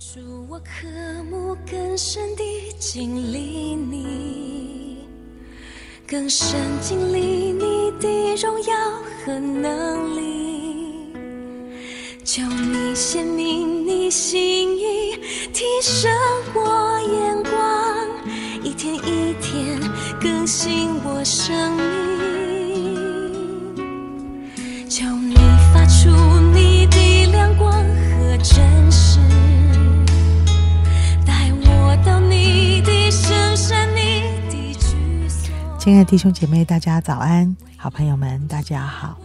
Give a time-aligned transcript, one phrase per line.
[0.00, 0.88] 助我渴
[1.30, 2.42] 慕更深地
[2.78, 5.04] 经历你，
[6.08, 8.74] 更深经历你的荣耀
[9.22, 11.12] 和能力，
[12.24, 15.18] 求你显明你心意，
[15.52, 16.10] 提升
[16.54, 19.78] 我眼光，一天一天
[20.18, 21.89] 更新我生命，
[35.80, 37.56] 亲爱的弟兄姐妹，大家早安！
[37.78, 39.16] 好朋友们，大家好！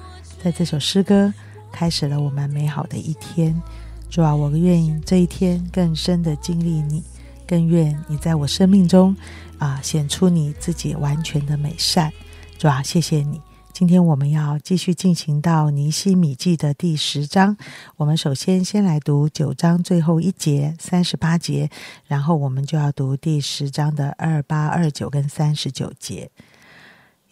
[0.41, 1.33] 在这首诗歌
[1.69, 3.61] 开始了我们美好的一天。
[4.09, 7.03] 主啊，我愿意这一天更深的经历你，
[7.45, 9.13] 更愿你在我生命中
[9.57, 12.09] 啊显出你自己完全的美善。
[12.57, 13.41] 主啊，谢谢你！
[13.75, 17.57] 今天我们要继续进行到尼西米记的第十章。
[17.97, 21.69] 我们首先先来读九章最后一节三十八节，
[22.07, 26.31] 然后我们就要读第十章的二八、二九跟三十九节。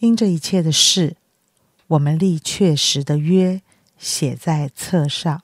[0.00, 1.16] 因这一切的事，
[1.86, 3.62] 我们立确实的约
[3.96, 5.40] 写在册上，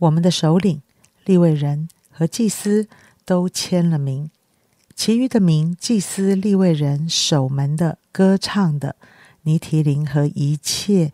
[0.00, 0.82] 我们的首领、
[1.24, 2.88] 立位人和祭司
[3.24, 4.28] 都签了名，
[4.96, 8.96] 其余的名，祭司、立位人、守门的、歌唱的、
[9.42, 11.12] 尼提林和一切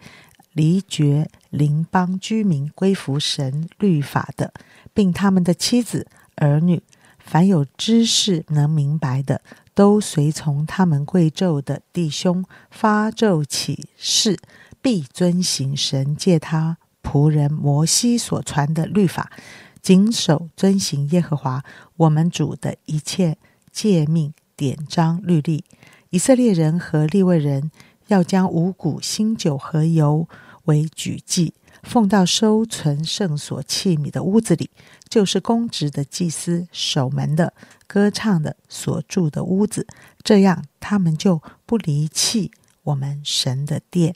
[0.52, 4.52] 离绝邻邦居民归服神律法的，
[4.92, 6.82] 并他们的妻子、儿女，
[7.18, 9.40] 凡有知识能明白的，
[9.74, 14.38] 都随从他们贵胄的弟兄发咒起誓，
[14.82, 19.30] 必遵行神借他仆人摩西所传的律法，
[19.80, 21.64] 谨守遵行耶和华
[21.96, 23.38] 我们主的一切
[23.70, 25.64] 诫命、典章、律例。
[26.10, 27.70] 以色列人和利未人
[28.09, 30.28] 要将五谷、新酒和油
[30.64, 34.69] 为举祭，奉到收存圣所器皿的屋子里，
[35.09, 37.55] 就是公职的祭司、守门的、
[37.86, 39.86] 歌唱的所住的屋子。
[40.23, 42.51] 这样，他们就不离弃
[42.83, 44.14] 我们神的殿。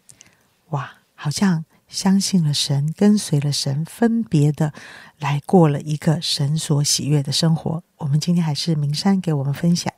[0.71, 4.73] 哇，好像相信了神，跟随了神，分别的
[5.19, 7.83] 来过了一个神所喜悦的生活。
[7.99, 9.93] 我们今天还是明山给我们分享。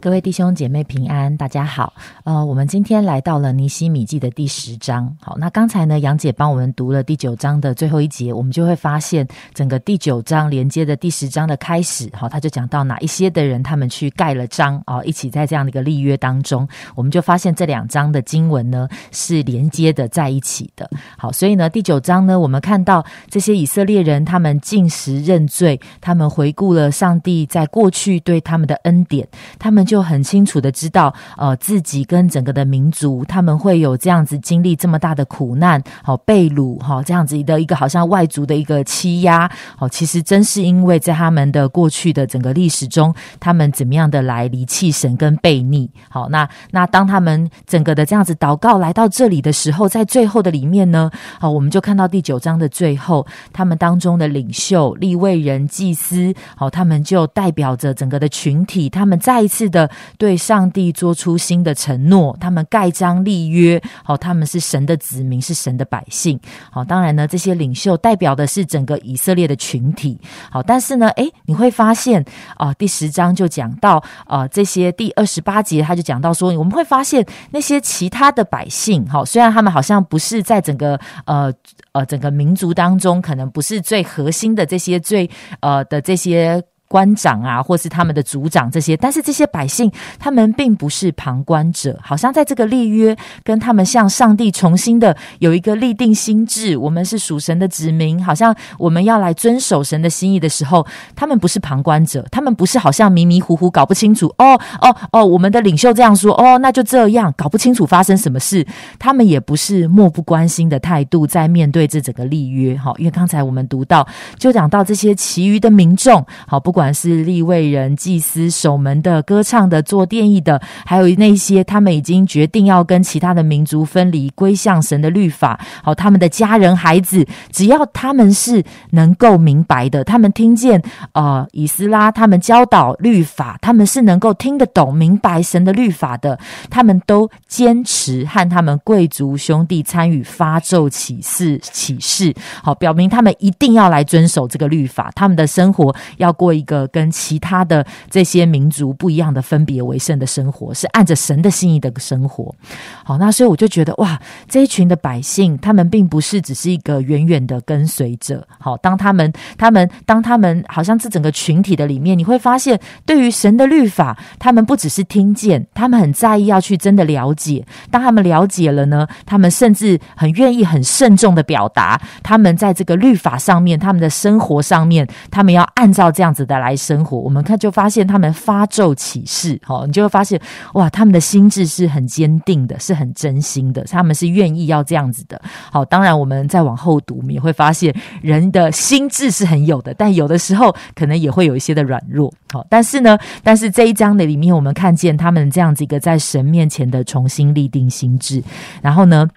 [0.00, 1.92] 各位弟兄姐妹平安，大家好。
[2.24, 5.14] 呃，我们今天来到了尼西米记的第十章。
[5.20, 12.10] 好，那刚才呢，杨姐帮我们读了第九章的最后一节，我们就会发现整个第九章连接的第十章的开始。
[12.12, 20.88] 好，他就讲到哪一些的人他们去盖了章啊，一起在这样的一个立约当中，我们就发现这两章的经文呢是连接的在一起的。
[21.16, 29.26] 好，所以呢，第九章呢，我们看到这些以色列人他们进食认罪，他们回顾了上帝在过去对他们的恩典。
[29.58, 39.46] 他们他们就很清楚的知道，呃，自己跟整个的民族，他们会有这样子经历这么大的苦难，好被掳，哈，这样子的一个好像外族的一个欺压，
[39.78, 66.38] 哦，其实真是因为在他们的过去的整个历史中，他们怎么样的来离弃神跟背逆，好，那那当他们整个的这样子祷告来到这里的时候，在最后的里面呢，好，我们就看到第九章的最后，他们当中的领袖、立位人、祭司，好，他们就代表着整个的群体，他们再一次的对上帝做出新的承诺，他们盖章立约，好，他们是神的子民，是神的百姓，
[66.70, 70.18] 好，当然呢，这些领袖代表的是整个以色列的群体，
[70.50, 72.24] 好，但是呢，诶，你会发现
[72.56, 81.52] 啊、第十章就讲到啊、这些第二十八节他就讲到说，我们会发现那些其他的百姓，好，虽然他们好像不是在整个呃
[81.92, 85.28] 呃整个民族当中，可能不是最核心的这些最
[85.60, 86.62] 呃的这些。
[86.88, 108.66] 官长啊，或是他们的族长这些，但是这些百姓他们并不是旁观者，好像在这个立约跟他们向上帝重新的有一个立定心智，我们是属神的子民，好像我们要来遵守神的心意的时候，他们不是旁观者，他们不是好像迷迷糊糊搞不清楚，哦哦哦，我们的领袖这样说，哦，那就这样，搞不清楚发生什么事，
[108.98, 114.06] 他们也不是漠不关心的态度在面对这整个立约，哈，因为刚才我们读到
[114.38, 125.58] 就讲到这些其余的民众，好，不不管是立位人、祭司、守门的、歌唱的、做殿役的，还有那些他们已经决定要跟其他的民族分离，归向神的律法。
[125.82, 130.82] 好，他们的家人、孩子，只要他们是能够明白的，他们听见
[131.12, 136.38] 呃以斯拉他们教导律法，他们是能够听得懂、明白神的律法的，
[136.68, 152.54] 他们都坚持和他们贵族兄弟参与发咒启示启示，好，表明他们一定要来遵守这个律法，他们的生活要过一个跟其他的这些民族不一样的分别为圣的生活，是按着神的心意的生活。
[153.02, 158.46] 好，那所以我就觉得哇，这一群的百姓，他们并不是只是一个远远的跟随者。
[158.58, 167.64] 好，当他们他们当他们好像这整个群体的里面，你会发现，对于神的律法，他们不只是听见，他们很在意要去真的了解。
[167.90, 177.18] 当他们了解了呢，他们甚至很愿意很慎重的表达，他们在这个律法上面，他们的生活上面，他们要按照这样子的来生活。
[177.18, 180.40] 我们看就发现，他们发咒起誓，好，你就会发现，
[180.74, 185.40] 哇，他们的心智是很坚定的，是很真心的，他们是愿意要这样子的。
[185.70, 192.32] 好，当然我们再往后读，我们也会发现，人的心智是很有的，但有的时候可能也会有一些的软弱。
[192.52, 198.42] 好，但是呢，但是这一章的里面，我们看见他们这样子一个在神面前的重新立定心智，
[198.82, 199.28] 然后呢。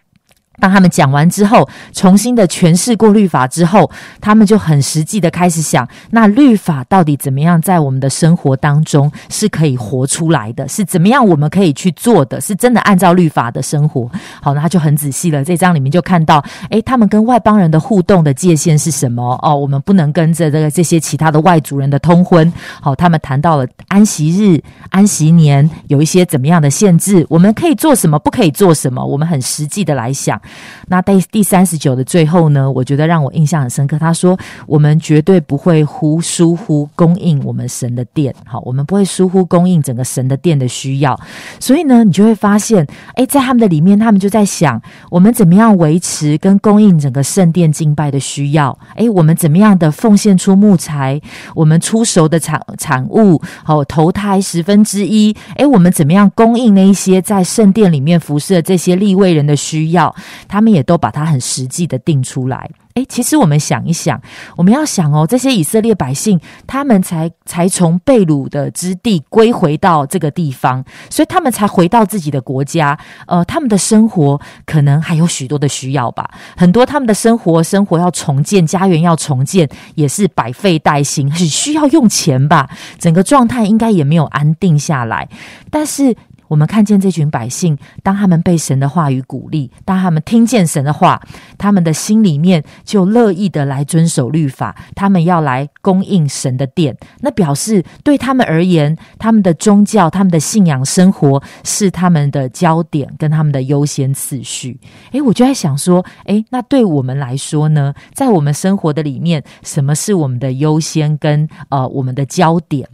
[0.59, 3.89] 当他们讲完之后，重新的诠释过律法之后，
[4.19, 10.67] 他们就很实际的开始想：那律法到底怎么样在我们的生活当中是可以活出来的？
[10.67, 12.39] 是怎么样我们可以去做的？
[12.41, 14.09] 是真的按照律法的生活？
[14.41, 15.43] 好，那他就很仔细了。
[15.43, 19.39] 这章里面就看到，诶，他们跟外邦人的互动的界限是什么？
[19.41, 22.51] 哦，我们不能跟着这个这些其他的外族人的通婚。
[22.81, 27.25] 好，他们谈到了安息日、安息年有一些怎么样的限制？
[27.29, 28.19] 我们可以做什么？
[28.19, 29.03] 不可以做什么？
[29.05, 30.39] 我们很实际的来想。
[30.87, 33.97] 那第第三十九的最后呢，我觉得让我印象很深刻。
[33.99, 41.19] 他说：“我们绝对不会忽疏忽供应我们神的殿，好，我们不会疏忽供应整个神的殿的需要。
[41.59, 42.85] 所以呢，你就会发现，
[43.15, 48.77] 诶，在他们的里面，他们就在想，我们怎么样维持跟供应整个圣殿敬拜的需要？
[48.95, 51.19] 诶，我们怎么样的奉献出木材，
[51.53, 55.35] 我们出熟的产产物，好，投胎十分之一？
[55.57, 60.15] 诶，我们怎么样供应那一些在圣殿里面服侍的这些立位人的需要？”
[60.47, 62.69] 他们也都把它很实际的定出来。
[62.95, 64.19] 诶，其实我们想一想，
[64.57, 72.97] 我们要想哦，这些以色列百姓，他们才才从被掳的之地归回到这个地方，所以他们才回到自己的国家。
[73.27, 82.69] 呃，他们的生活可能还有许多的需要吧，很多他们的生活生活要重建，家园要重建，也是百废待兴，很需要用钱吧。
[82.97, 85.29] 整个状态应该也没有安定下来，
[85.69, 86.15] 但是。
[86.49, 91.21] 我们看见这群百姓，当他们被神的话语鼓励，当他们听见神的话，
[91.57, 94.75] 他们的心里面就乐意的来遵守律法。
[94.95, 104.79] 他们要来供应神的殿，那表示对他们而言，他们的宗教、他们的信仰生活是他们的焦点跟他们的优先次序。
[105.11, 112.89] 诶，我就在想说，诶，那对我们来说呢，在我们生活的里面，什么是我们的优先跟呃我们的焦点？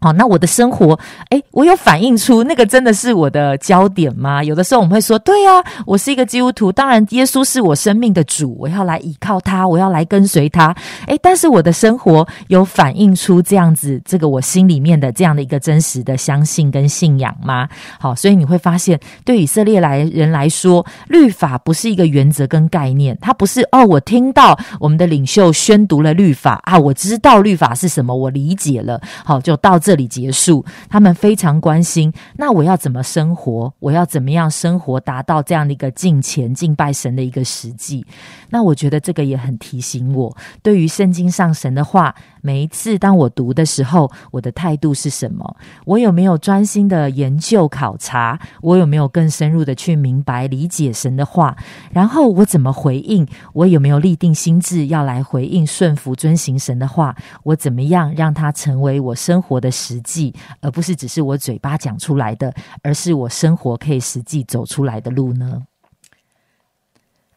[0.00, 0.98] 好，那我的生活，
[1.28, 4.42] 诶，我有反映出那个真的是我的焦点吗？
[4.42, 10.74] 有的时候我们会说，对呀，我是一个基督徒，当然耶稣是我生命的主，我要来依靠他，我要来跟随他。
[11.06, 17.68] 诶，但是我的生活有反映出这样子，这个我心里面的这样的一个真实的相信跟信仰吗？
[17.98, 29.89] 好，所以你会发现，对以色列来人来说，律法不是一个原则跟概念，它不是哦，我听到我们的领袖宣读了律法啊，我知道律法是什么，我理解了，好，就到这。
[29.90, 32.12] 这里结束，他们非常关心。
[32.36, 33.74] 那我要怎么生活？
[33.80, 38.06] 我要怎么样生活，达到这样的一个敬虔、敬拜神的一个实际？
[38.50, 45.56] 那我觉得这个也很提醒我，对于圣经上神的话，每一次当我读的时候，我的态度是什么？
[45.86, 48.38] 我有没有专心的研究考察？
[48.60, 51.56] 我有没有更深入的去明白理解神的话？
[51.90, 53.26] 然后我怎么回应？
[53.54, 57.16] 我有没有立定心智要来回应、顺服、遵行神的话？
[57.44, 59.70] 我怎么样让它成为我生活的？
[59.80, 65.62] 实际，而不是只是我嘴巴讲出来的，而是我生活可以实际走出来的路呢？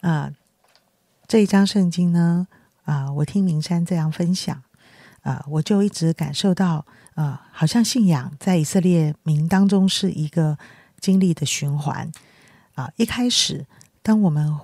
[0.01, 0.29] 啊，
[1.25, 2.47] 这一章圣经呢，
[2.83, 4.61] 啊，我听明山这样分享，
[5.23, 10.57] 啊，我就一直感受到，啊，好像信仰在以色列民当中是一个
[10.99, 12.11] 经历的循环。
[12.75, 13.65] 啊，一开始，
[14.01, 14.55] 当我们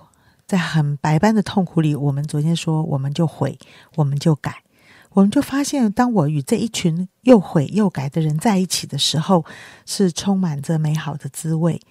[0.46, 3.58] 在很百般的痛苦里，我们昨天说，我们就悔，
[3.96, 4.63] 我们就改。
[5.12, 9.44] 我们就发现，当我与这一群又悔又改的人在一起的时候，
[9.86, 11.82] 是充满着美好的滋味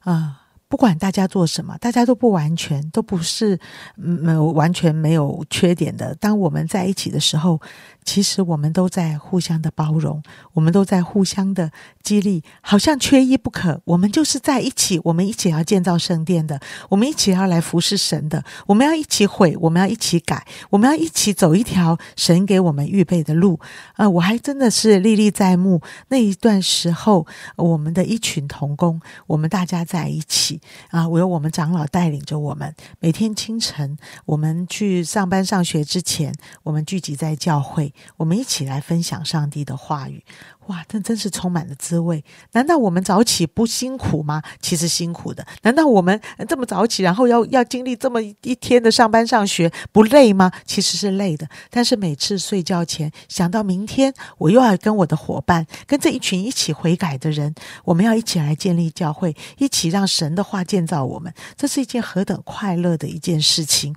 [0.00, 0.41] 啊。
[0.72, 3.60] 不管大家做什么，大家都不完全，都不是
[3.94, 6.14] 没有完全没有缺点的。
[6.14, 7.60] 当我们在一起的时候，
[8.06, 10.22] 其实我们都在互相的包容，
[10.54, 11.70] 我们都在互相的
[12.02, 13.82] 激励，好像缺一不可。
[13.84, 23.60] 我们就是在一起，我们一起要建造圣殿的，我们一起要来服侍神的，我们要一起毁，我们要一起改，我们要一起走一条神给我们预备的路。
[23.96, 25.82] 啊，我还真的是历历在目。
[26.08, 27.26] 那一段时候，
[27.56, 30.61] 我们的一群同工，我们大家在一起。
[30.90, 40.24] 啊，我有我们长老带领着我们，每天清晨我们去上班上学之前，我们聚集在教会，我们一起来分享上帝的话语。
[40.68, 42.24] 哇，这真是充满了滋味！
[42.52, 44.40] 难道我们早起不辛苦吗？
[44.60, 45.44] 其实辛苦的。
[45.62, 50.52] 难道我们这么早起，然后要要经历这么一天的上班上学，不累吗？
[50.64, 51.48] 其实是累的。
[51.68, 57.54] 但是每次睡觉前，想到明天我又要跟我的伙伴，跟这一群一起悔改的人，
[57.84, 63.94] 我们要一起来建立教会，一起让神的话建造我们，这是一件何等快乐的一件事情！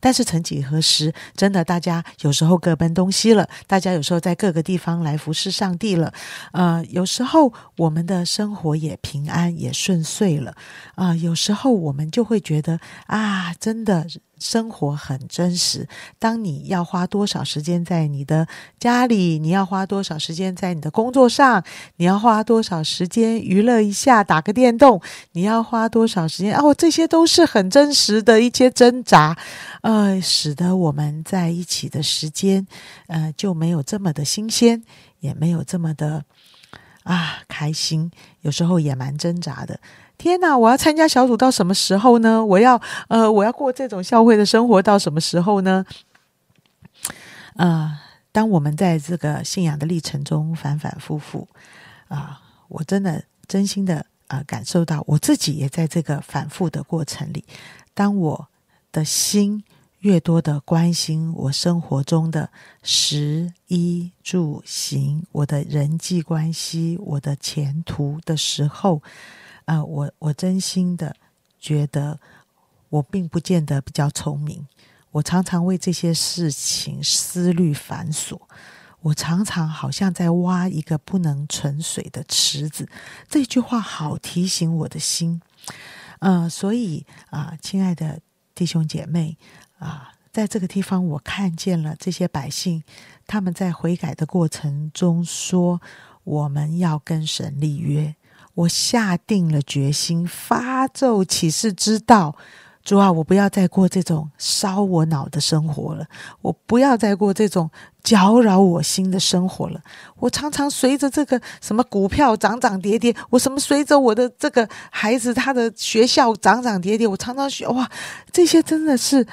[0.00, 6.12] 但是曾几何时，真的大家有时候各奔东西了，大家有时候在各个地方来服侍上帝了，
[6.52, 10.54] 呃，有时候我们的生活也平安也顺遂了，
[10.94, 14.06] 啊，有时候我们就会觉得啊，真的。
[14.38, 15.88] 生活很真实。
[16.18, 18.46] 当你要花多少时间在你的
[18.78, 21.62] 家里，你要花多少时间在你的工作上，
[21.96, 25.00] 你要花多少时间娱乐一下，打个电动，
[25.32, 26.56] 你要花多少时间？
[26.56, 29.36] 哦，这些都是很真实的一些挣扎，
[29.82, 32.66] 呃，使得我们在一起的时间，
[33.06, 34.82] 呃，就没有这么的新鲜，
[35.20, 36.24] 也没有这么的
[37.08, 38.10] 啊开心，
[38.42, 39.80] 有时候也蛮挣扎的。
[40.18, 40.56] 天哪！
[40.58, 42.44] 我要参加小组到什么时候呢？
[42.44, 45.86] 我要呃，我要过这种教会的生活到什么时候呢？
[47.54, 47.98] 呃，
[48.30, 51.48] 当我们在这个信仰的历程中反反复复
[52.08, 57.44] 啊，我真的真心的啊感受到我自己也在这个反复的过程里。
[57.94, 58.48] 当我
[58.92, 59.64] 的心
[60.00, 62.50] 越多的关心我生活中的
[62.82, 69.02] 食衣住行，我的人际关系，我的前途的时候。
[69.64, 71.14] 啊，我我真心的
[71.60, 72.18] 觉得，
[72.88, 74.66] 我并不见得比较聪明。
[75.10, 78.40] 我常常为这些事情思虑繁琐，
[79.00, 82.88] 我常常好像在挖一个不能存水的池子。
[83.28, 85.42] 这句话好提醒我的心。
[86.20, 88.20] 嗯，所以啊，亲爱的
[88.54, 89.36] 弟兄姐妹
[89.78, 92.82] 啊，在这个地方，我看见了这些百姓，
[93.26, 95.80] 他们在悔改的过程中说
[96.24, 98.14] ：“我们要跟神立约。”
[98.54, 102.34] 我下定了决心，发咒起誓，知道
[102.82, 106.04] 主啊，我不要再过这种烧我脑的生活了，
[106.40, 107.70] 我不要再过这种
[108.02, 109.80] 搅扰我心的生活了。
[110.16, 117.88] 我常常随着这个什么股票涨涨跌跌，我什么随着我的这个孩子他的学校涨涨跌跌，我常常学哇，
[118.32, 119.24] 这些真的是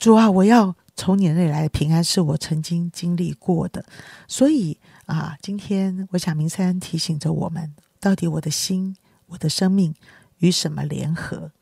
[0.00, 3.84] 主啊，我要从你那里来的平安，是我曾经经历过的。
[4.26, 7.74] 所以啊，今天我想明山提醒着我们。
[8.00, 9.94] 到底我的心、我的生命
[10.38, 11.52] 与什么联合？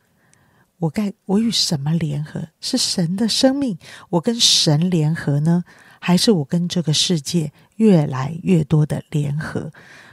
[0.78, 2.47] 我该我与什么联合？
[2.61, 3.76] 是神的生命，
[4.11, 5.64] 我跟神联合呢，
[5.99, 9.73] 还是我跟这个世界越来越多的联合？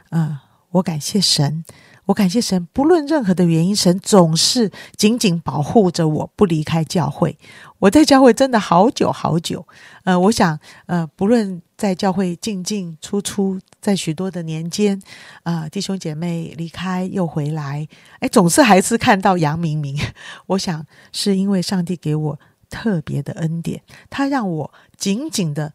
[0.10, 0.36] 嗯，
[0.72, 1.64] 我感谢神。
[2.06, 7.38] 我感谢神，不论任何的原因，神总是紧紧保护着我，不离开教会。
[7.80, 9.68] 我在教会真的好久好久。
[10.04, 15.02] 呃，我想，呃，不论在教会进进出出，在许多的年间，
[15.44, 17.88] 啊，弟兄姐妹离开又回来，
[18.20, 19.98] 哎，总是还是看到杨明明。
[20.48, 25.74] 我想是因为上帝给我特别的恩典，他让我紧紧的。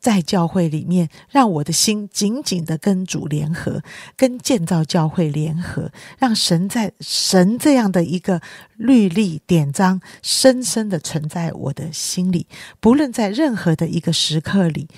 [0.00, 3.82] 在教会里面，让我的心紧紧的跟主联合，
[4.16, 8.40] 跟建造教会联合，让神在神这样的一个
[8.76, 12.46] 律例典章，深深的存在我的心里，
[12.80, 14.88] 不论在任何的一个时刻里。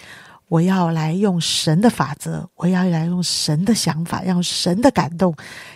[0.53, 5.35] 我要来用神的法则，我要来用神的想法，让神的感动，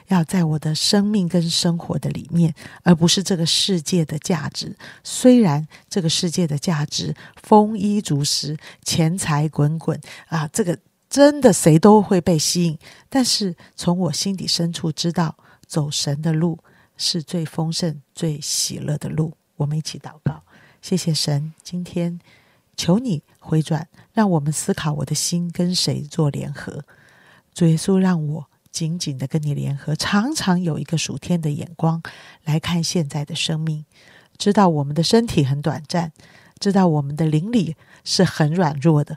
[0.09, 4.77] 要在我的生命跟生活的里面，而不是这个世界的价值。
[5.03, 8.55] 虽然这个世界的价值丰衣足食、
[8.85, 10.79] 钱财滚滚啊，这个
[11.09, 12.79] 真的谁都会被吸引。
[13.09, 15.35] 但是从我心底深处知道，
[15.67, 16.59] 走神的路
[16.99, 19.33] 是最丰盛、最喜乐的路。
[19.57, 20.43] 我们一起祷告，
[20.83, 22.21] 谢谢神，今天。
[22.77, 26.85] 求你回转，让我们思考我的心跟谁做联合。
[27.55, 32.03] 主耶稣，让我紧紧的跟你联合，常常有一个属天的眼光
[32.45, 33.87] 来看现在的生命，
[34.37, 36.13] 知道我们的身体很短暂，
[36.59, 39.17] 知道我们的灵里是很软弱的。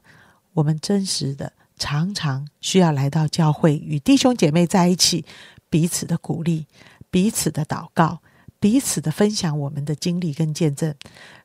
[0.53, 5.25] 我们真实的常常需要来到教会，与弟兄姐妹在一起，
[5.69, 6.65] 彼此的鼓励，
[7.11, 8.21] 彼此的祷告，
[8.59, 10.95] 彼此的分享我们的经历跟见证。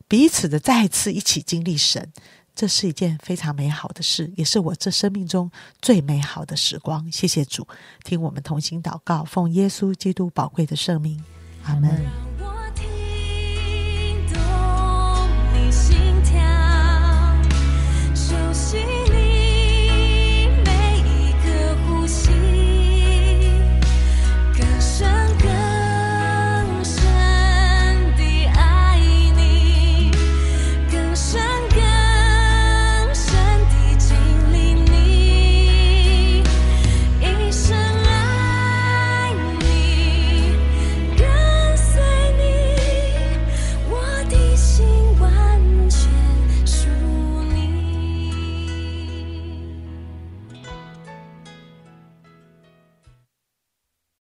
[0.06, 2.12] 彼此的再次一起经历神，
[2.54, 7.11] 这是一件非常美好的事，也是我这生命中最美好的时光。
[7.11, 7.66] 谢谢主，
[8.04, 11.23] 听我们同心祷告，奉耶稣基督宝贵的圣名，
[11.64, 12.53] 阿门。